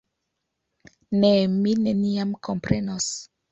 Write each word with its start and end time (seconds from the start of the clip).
Ne, 1.19 1.29
mi 1.59 1.75
neniam 1.83 2.35
komprenos. 2.51 3.15